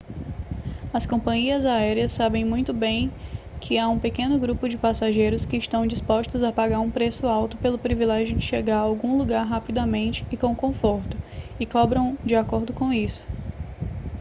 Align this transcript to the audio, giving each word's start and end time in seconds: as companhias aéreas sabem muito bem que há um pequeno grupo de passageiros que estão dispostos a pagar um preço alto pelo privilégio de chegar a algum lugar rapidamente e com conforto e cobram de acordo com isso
as 0.95 1.05
companhias 1.05 1.63
aéreas 1.63 2.11
sabem 2.11 2.43
muito 2.43 2.73
bem 2.73 3.13
que 3.59 3.77
há 3.77 3.87
um 3.87 3.99
pequeno 3.99 4.39
grupo 4.39 4.67
de 4.67 4.75
passageiros 4.75 5.45
que 5.45 5.57
estão 5.57 5.85
dispostos 5.85 6.41
a 6.41 6.51
pagar 6.51 6.79
um 6.79 6.89
preço 6.89 7.27
alto 7.27 7.55
pelo 7.57 7.77
privilégio 7.77 8.35
de 8.35 8.43
chegar 8.43 8.77
a 8.77 8.81
algum 8.81 9.15
lugar 9.15 9.45
rapidamente 9.45 10.25
e 10.31 10.35
com 10.37 10.55
conforto 10.55 11.15
e 11.59 11.67
cobram 11.67 12.17
de 12.25 12.33
acordo 12.33 12.73
com 12.73 12.91
isso 12.91 13.27